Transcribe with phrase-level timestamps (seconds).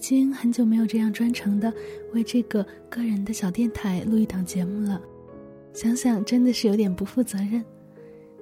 [0.00, 1.70] 已经很久没有这样专程的
[2.14, 4.98] 为这个个人的小电台录一档节目了，
[5.74, 7.62] 想想真的是有点不负责任，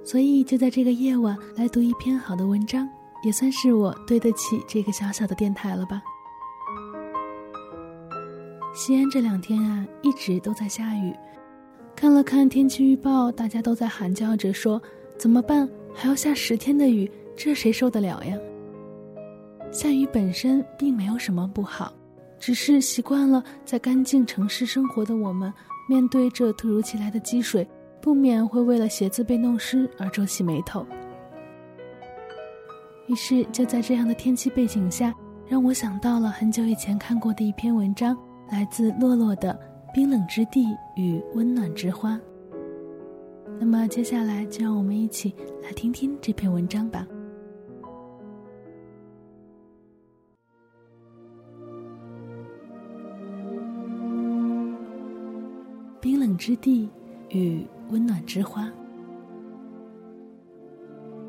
[0.05, 2.89] 所以就在这个夜晚来读一篇好的文章，
[3.25, 6.01] 也算是我对得起这个小小的电台了吧。
[8.73, 11.13] 西安这两天啊，一直都在下雨，
[11.97, 14.81] 看了看天气预报，大家都在喊叫着说
[15.19, 18.39] 怎么办，还要下十天的雨，这谁受得了呀？
[19.71, 21.93] 下雨本身并没有什么不好，
[22.39, 25.53] 只是习惯了在干净城市生活的我们，
[25.89, 27.69] 面对这突如其来的积水，
[28.01, 30.87] 不免会为了鞋子被弄湿而皱起眉头。
[33.07, 35.15] 于是，就在这样的天气背景下，
[35.47, 38.17] 让我想到了很久以前看过的一篇文章，
[38.51, 39.59] 来自洛洛的
[39.95, 42.15] 《冰冷之地与温暖之花》。
[43.61, 47.07] 那么，接下来就让我们一起来听听这篇文章吧。
[56.39, 56.89] 之地
[57.31, 58.71] 与温暖之花。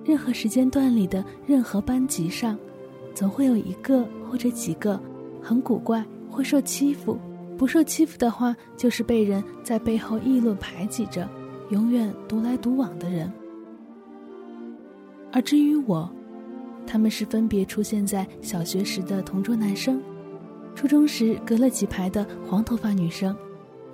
[0.05, 2.57] 任何时间段里的任何班级上，
[3.13, 4.99] 总会有一个或者几个
[5.41, 7.17] 很古怪、会受欺负；
[7.57, 11.29] 不受欺负的话，就是被人在背后议论排挤着，
[11.69, 13.31] 永远独来独往的人。
[15.31, 16.09] 而至于我，
[16.87, 20.01] 他们是分别出现在小学时的同桌男生，
[20.73, 23.35] 初中时隔了几排的黄头发女生。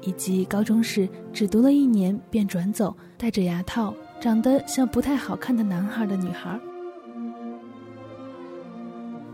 [0.02, 6.60] 以及高中时只读了一年便转走、戴着牙套、长得像不太好看的男孩的女孩，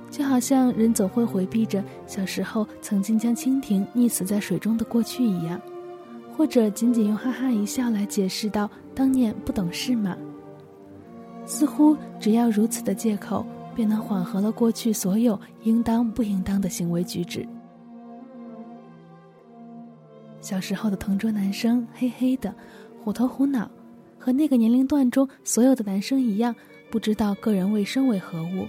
[0.09, 5.59] 就好像人总会回避着小时候曾经将蜻蜓溺死在水中的过去一样，
[6.35, 10.15] 或者仅仅用哈哈一笑来解释到当年不懂事嘛。
[11.45, 17.47] 似乎只要如此的借口，便能缓和了过去所有应当不应当的行为举止。
[20.41, 22.53] 小时候的同桌男生黑黑的，
[22.99, 23.69] 虎头虎脑，
[24.17, 26.53] 和那个年龄段中所有的男生一样，
[26.89, 28.67] 不知道个人卫生为何物，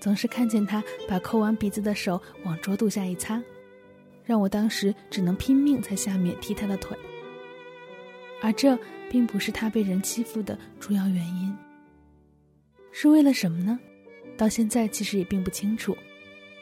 [0.00, 3.40] 总是看见他把抠完鼻子的手往桌肚下一擦，
[4.24, 6.96] 让我当时只能拼命在下面踢他的腿。
[8.42, 8.78] 而这
[9.10, 11.54] 并不是他被人欺负的主要原因，
[12.92, 13.78] 是为了什么呢？
[14.38, 15.94] 到现在其实也并不清楚。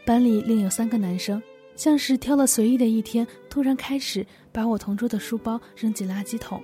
[0.04, 1.40] 班里另有三个男生。
[1.76, 4.26] 像是挑了随意的一天，突然开始
[4.58, 6.60] 把我同桌的书包扔进垃圾桶，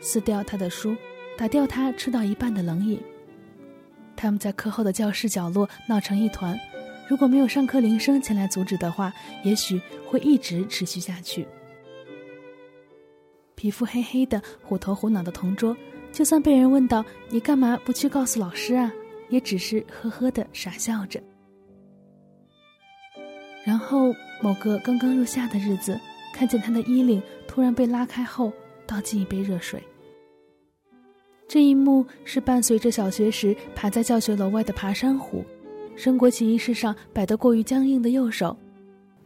[0.00, 0.96] 撕掉他的书，
[1.36, 2.98] 打掉他吃到一半的冷饮。
[4.16, 6.58] 他们在课后的教室角落闹成一团，
[7.06, 9.12] 如果没有上课铃声前来阻止的话，
[9.42, 9.78] 也许
[10.08, 11.46] 会一直持续下去。
[13.56, 15.76] 皮肤黑黑的、虎头虎脑的同桌，
[16.12, 18.90] 就算被人问到你干嘛不去告诉老师啊，
[19.28, 21.22] 也只是呵呵的傻笑着。
[23.66, 26.00] 然后某个刚刚入夏的日子，
[26.34, 28.52] 看见他的衣领突然被拉开后，
[28.88, 29.80] 倒进一杯热水。
[31.46, 35.44] 这一幕是伴随着小学时爬在教学楼外的爬山虎，
[35.94, 38.56] 升国旗仪式上摆得过于僵硬的右手，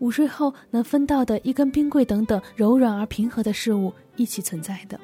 [0.00, 5.00] 午睡后能分到的一根冰棍等等柔软而平和的事物一起存在的。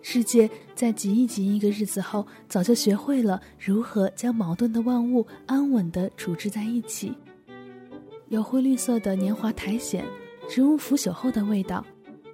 [0.00, 7.12] 世界在挤一挤一个日子后，早就学会了如何将矛盾的万物安稳地处置在一起。
[8.28, 10.04] 有灰绿色的年华苔藓，
[10.50, 11.82] 植物腐朽后的味道；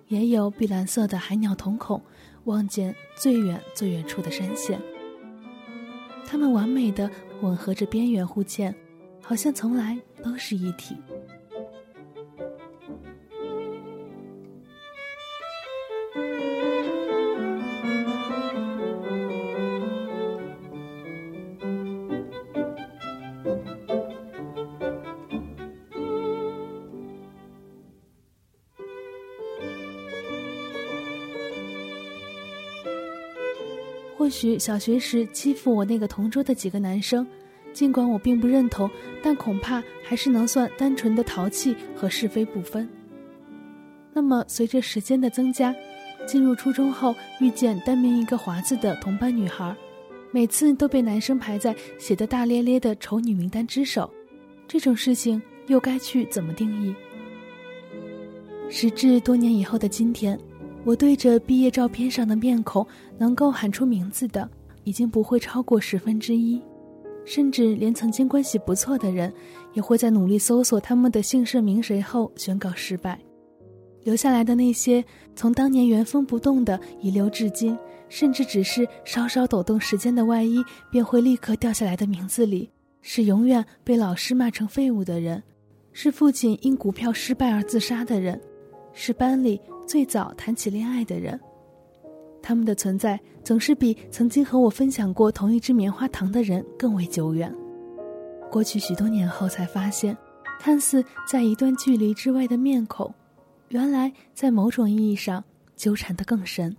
[0.08, 2.02] 也有碧蓝色的海鸟瞳孔，
[2.44, 4.80] 望见最远最远处的山线。
[6.26, 7.08] 它们完美的
[7.42, 8.74] 吻合着边缘互嵌，
[9.22, 10.96] 好像从来都是一体。
[34.24, 37.26] 或许小学时欺负我那个同桌的几个男生，
[37.74, 38.88] 尽管我并不认同，
[39.22, 42.88] 但恐怕还是能算单纯的淘气和是非不分。
[44.14, 45.76] 那么随着时间的增加，
[46.26, 49.76] 进入初中后遇见单名一个华字的同班女孩，
[50.30, 54.10] 每次都被男生排在写的大咧咧的丑女名单之首，
[54.66, 56.94] 这种事情又该去怎么定义？
[58.70, 60.40] 时至多年以后的今天。
[60.84, 62.86] 我对着毕业照片上的面孔，
[63.16, 64.48] 能够喊出名字的，
[64.84, 66.60] 已经不会超过十分之一，
[67.24, 69.32] 甚至连曾经关系不错的人，
[69.72, 73.18] 也会在努力搜索他们的姓甚名谁后宣告失败。
[74.02, 75.02] 留下来的那些
[75.34, 77.76] 从当年原封不动的遗留至今，
[78.10, 82.68] 甚至只是稍稍抖动时间的外衣，便会立刻掉下来的名字里，
[83.00, 85.42] 是永远被老师骂成废物的人，
[85.92, 88.38] 是父亲因股票失败而自杀的人，
[88.94, 91.38] 是班里最早谈起恋爱的人。
[92.40, 97.54] 他们的存在总是比曾经和我分享过同一支棉花糖的人更为久远。
[98.50, 100.16] 过去许多年后，才发现，
[100.60, 103.12] 看似在一段距离之外的面孔，
[103.68, 105.42] 原来在某种意义上
[105.74, 106.76] 纠缠得更深。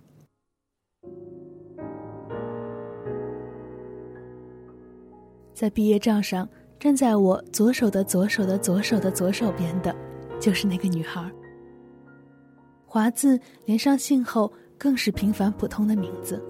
[5.52, 6.48] 在毕业照上，
[6.78, 9.94] 站在我左手的左手的左手的左手边的，
[10.38, 11.28] 就是那个女孩。
[12.96, 16.42] 华字连上姓后，更是平凡普通的名字，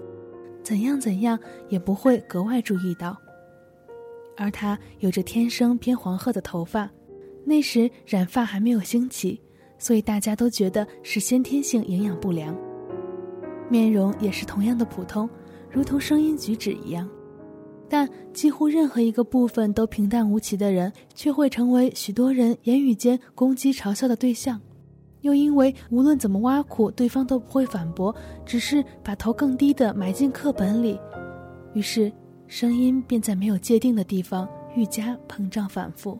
[0.63, 3.17] 怎样怎样也不会格外注意到。
[4.37, 6.89] 而她有着天生偏黄褐的头发，
[7.43, 9.37] 那时染发还没有兴起，
[9.77, 12.57] 所以大家都觉得是先天性营养不良。
[13.69, 15.29] 面容也是同样的普通，
[15.69, 17.09] 如同声音举止一样。
[17.89, 24.61] 但几乎任何一个部分都平淡无奇的人，却会成为许多人言语间攻击嘲笑的对象，
[25.27, 28.15] 又因为无论怎么挖苦，对方都不会反驳，
[28.45, 30.97] 只是把头更低的埋进课本里，
[31.73, 32.09] 于是
[32.47, 36.17] 声音便在没有界定的地方愈加膨胀反复。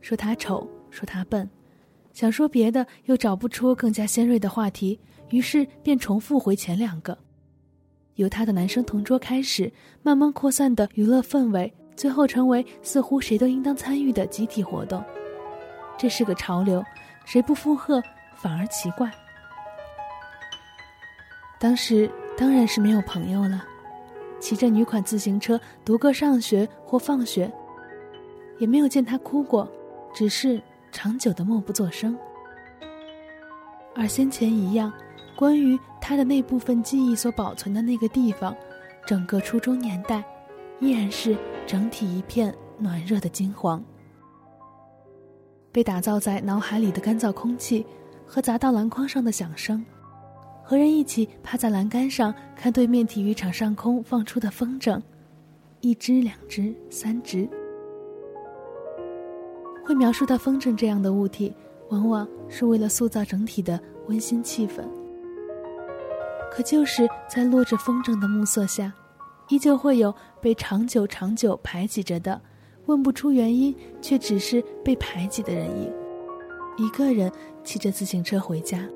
[0.00, 1.48] 说他丑，说他笨，
[2.12, 4.98] 想说别的又找不出更加尖锐的话题，
[5.30, 7.16] 于是便重复回前两个。
[8.16, 9.72] 由他的男生同桌开始，
[10.02, 15.00] 慢慢扩散的娱乐氛围，最后成为似乎谁都应当参与的集体活动。
[15.96, 16.82] 这是个潮流，
[17.24, 18.02] 谁不附和
[18.36, 19.10] 反而奇怪。
[21.58, 23.64] 当时当然是没有朋友了，
[24.40, 27.50] 骑着女款自行车独个上学或放学，
[28.58, 29.70] 也没有见他哭过，
[30.14, 30.60] 只是
[30.90, 32.18] 长久的默不作声。
[33.94, 34.92] 而先前一样。
[35.34, 38.54] 关于他的那部分记忆所保存的那个地方，
[39.06, 40.22] 整个初中年代，
[40.78, 41.36] 依然是
[41.66, 43.82] 整体一片暖热的金黄。
[45.72, 47.84] 被打造在脑海里的干燥空气，
[48.26, 49.84] 和砸到篮筐上的响声，
[50.62, 55.00] 和人一起趴在栏杆上看对面体育场上空放出的风筝，
[55.80, 57.48] 一只、两只、三只。
[59.84, 61.52] 会描述到风筝这样的物体，
[61.88, 64.84] 往往是为了塑造整体的温馨气氛。
[66.52, 68.92] 可就是在落着风筝的暮色下，
[69.48, 72.40] 依旧会有被长久长久排挤着的，
[72.86, 75.92] 问不出原因，却只是被排挤的人影，
[76.78, 77.30] 一个人
[77.62, 78.88] 骑着自行车回家。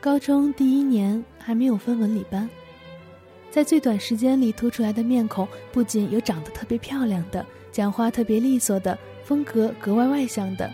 [0.00, 2.48] 高中第一年还没有分文理班，
[3.50, 10.70] 在最短时间里凸出来的面孔，不仅有长得特别漂亮的、讲话特别利索的、风格格外外向的，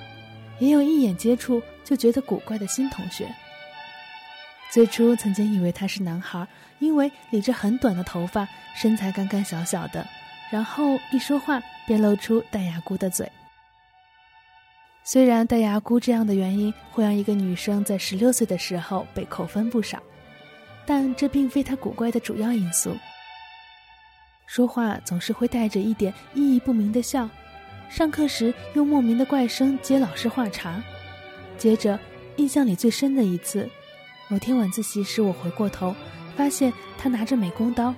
[0.58, 3.28] 也有一眼接触就觉得古怪的新同学。
[4.70, 6.46] 最初曾经以为他是男孩，
[6.81, 10.06] 因为理着很短的头发，身材干干小小的，
[10.50, 13.31] 然后一说话便露出戴牙箍的嘴。
[15.04, 20.02] 虽然戴牙箍这样的原因会让一个女生在十六岁的时候被扣分不少，
[20.85, 22.97] 但这并非她古怪的主要因素。
[24.46, 27.28] 说话总是会带着一点意义不明的笑，
[27.90, 30.82] 上课时用莫名的怪声接老师话茬。
[31.58, 31.98] 接着，
[32.36, 33.68] 印象里最深的一次，
[34.28, 35.94] 某天晚自习时，我回过头，
[36.36, 37.94] 发现他拿着美工刀，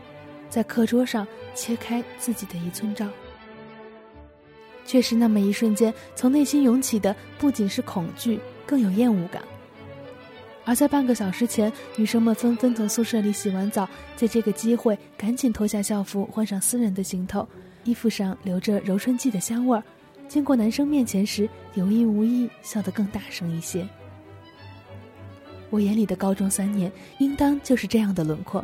[0.48, 3.06] 在课桌上切开自己的一寸照。
[4.86, 9.42] 却是那么一瞬间，从内心涌起的不仅是恐惧，更有厌恶感。
[10.68, 17.48] 而在半个小时前，女生们纷纷从宿舍里洗完澡，在这个机会赶紧脱下校服，换上私人的行头，
[17.84, 19.82] 衣服上留着柔春剂的香味儿。
[20.28, 23.88] 经过男生面前时，有意无意笑得更大声一些。
[25.70, 28.62] 我眼里的高中三年，应当就是这样的轮廓：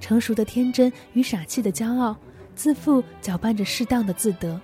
[0.00, 2.16] 成熟的天真与傻气的骄傲，
[2.54, 4.58] 自负搅拌着适当的自得。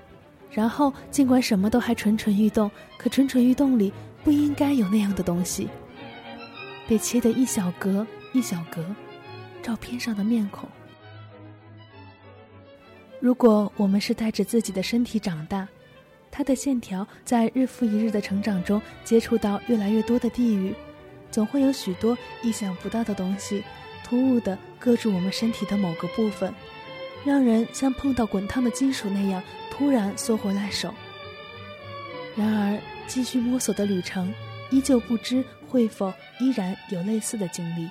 [0.50, 3.92] 然后，尽管什么都还蠢蠢欲动，可蠢蠢欲动里
[4.23, 5.68] 不应该有那样的东西。
[6.87, 8.85] 被切得一小格一小格，
[9.62, 10.69] 照片上的面孔。
[13.21, 15.67] 如果我们是带着自己的身体长大，
[16.31, 20.75] 它的线条在日复一日的成长中接触到越来越多的地域，
[21.31, 23.64] 总会有许多意想不到的东西，
[24.05, 26.53] 突兀地割住我们身体的某个部分，
[27.25, 29.43] 让人像碰到滚烫的金属那样。
[29.76, 30.95] 突然缩回来手。
[32.37, 34.33] 然而，继续摸索的旅程，
[34.71, 37.90] 依旧不知会否依然有类似的经历。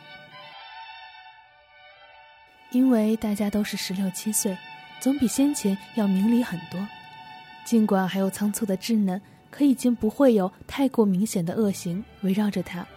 [2.71, 4.57] 因为大家都是十六七岁，
[5.01, 6.79] 总比先前要明理很多。
[7.65, 9.21] 尽管还有仓促的稚嫩，
[9.51, 12.87] 可已经不会有太过明显的恶行围绕着他。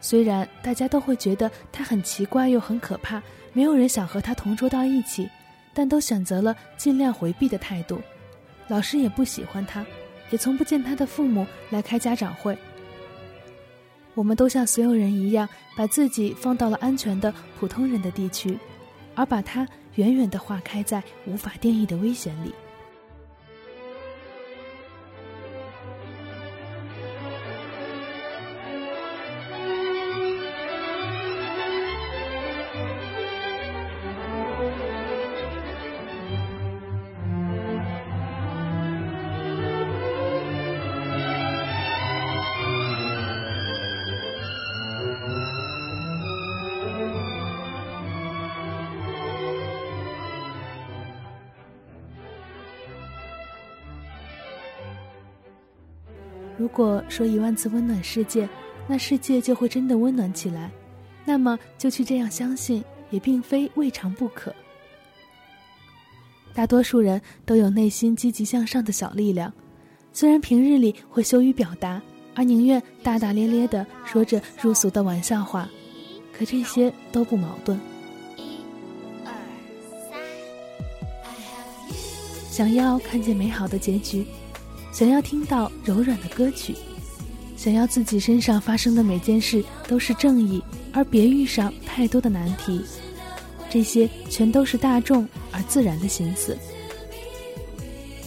[0.00, 3.20] 虽然大家都会觉得他很奇怪又很可怕，
[3.52, 5.28] 没有人想和他同桌到一起，
[5.74, 8.00] 但都选择了尽量回避的态度。
[8.68, 9.84] 老师也不喜欢他，
[10.30, 12.56] 也从不见他的父母来开家长会。
[14.16, 15.46] 我们都像所有人一样，
[15.76, 18.58] 把自己放到了安全的普通人的地区，
[19.14, 22.52] 而把它远远地划开在无法定义的危险里。
[56.58, 58.48] 如果说一万次温暖世界，
[58.86, 60.70] 那世界就会真的温暖起来，
[61.24, 64.54] 那么就去这样相信，也并非未尝不可。
[66.54, 69.52] 大多数人都有内心积极向上的小力量，
[70.12, 72.00] 虽然平日里会羞于表达，
[72.34, 75.68] 而宁愿大大咧咧的说着入俗的玩笑话，
[76.32, 77.78] 可这些都不矛盾。
[82.48, 84.26] 想要看见美好的结局。
[84.96, 86.74] 想要听到柔软的歌曲，
[87.54, 92.80] 想要自己身上发生的每件事都是正义，而别遇上太多的难题，
[93.68, 96.56] 这些全都是大众而自然的心思。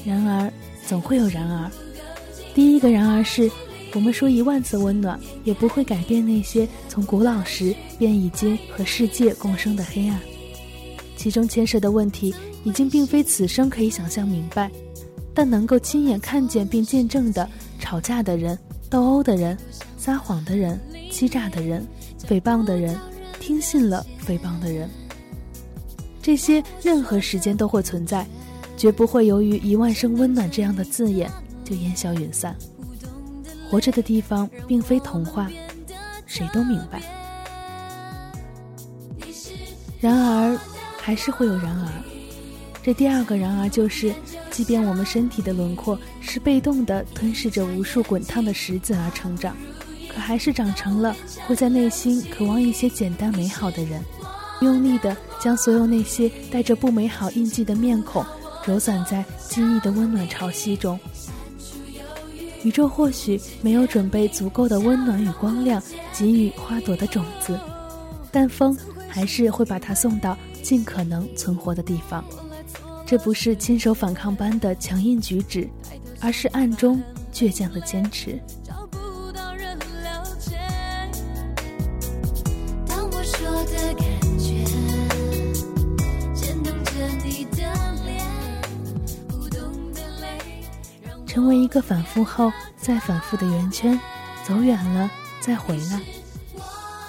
[0.06, 0.54] 然而，
[0.86, 1.72] 总会有然而。
[2.54, 3.50] 第一个然而是，
[3.96, 10.20] 我们说一万次温暖，也不会改变那些从古老时便已经和世界共生的黑暗，
[11.18, 12.32] 其中牵涉的问题
[12.64, 14.70] 已经并非此生可以想象明白。
[15.40, 19.58] 但能够亲眼看见并见证的吵架的人、斗殴的人、
[19.98, 20.78] 撒谎的人、
[21.10, 21.88] 欺诈的人、
[22.28, 23.00] 诽谤的人、
[23.40, 24.90] 听信了诽谤的人，
[26.22, 28.28] 这些任何时间都会存在，
[28.76, 31.32] 绝不会由于一万声温暖这样的字眼
[31.64, 32.54] 就烟消云散。
[33.72, 35.50] 活着的地方并非童话，
[36.26, 37.02] 谁都明白。
[40.02, 40.60] 然而，
[40.98, 41.88] 还是会有然而。
[42.84, 44.14] 这第二个然而就是。
[44.60, 49.56] 即便我们身体的轮廓是被动的吞噬着无数滚烫的石子而成长，
[50.10, 51.16] 可还是长成了
[51.48, 54.04] 会在内心渴望一些简单美好的人，
[54.60, 58.22] 用力的将所有那些带着不美好印记的面孔
[58.66, 61.00] 揉散在记忆的温暖潮汐中。
[62.64, 67.58] 宇宙或许没有准备足够的温暖与光亮给予花朵的种子，
[68.30, 72.22] 但风还是会把它送到尽可能存活的地方。
[73.10, 75.68] 这不是亲手反抗般的强硬举止，
[76.22, 77.02] 而是暗中
[77.34, 78.40] 倔强的坚持。
[91.26, 94.00] 成为一个反复后再反复的圆圈，
[94.44, 96.00] 走远了再回来，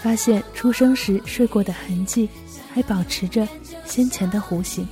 [0.00, 2.26] 发现出生时睡过的痕迹，
[2.73, 3.47] 还保持着
[3.85, 4.88] 先前的弧形。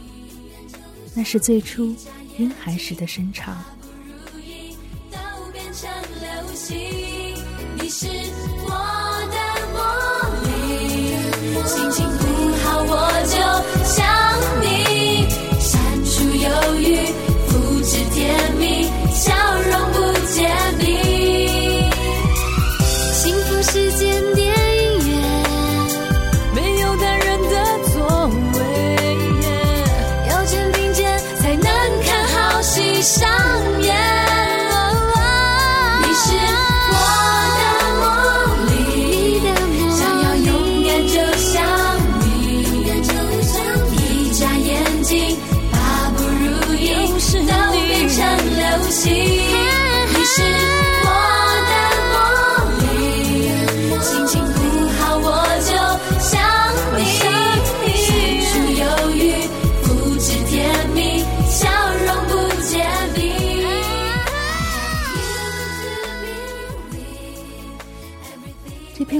[1.18, 1.96] 那是最初
[2.38, 3.60] 婴孩时的身长。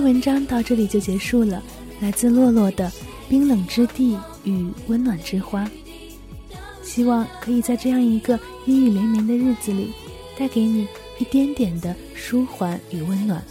[0.09, 1.63] 文章到这里就结束了，
[2.01, 2.89] 来自洛洛的
[3.29, 5.65] 《冰冷之地与温暖之花》，
[6.83, 9.93] 希望可以在这样一个阴雨连绵的日子里，
[10.39, 10.89] 带给你
[11.19, 13.45] 一点点的舒缓与温暖。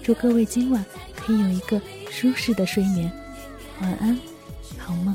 [0.00, 0.84] 祝各位今晚
[1.16, 3.10] 可以有一个舒适的睡眠，
[3.80, 4.16] 晚安，
[4.78, 5.12] 好梦。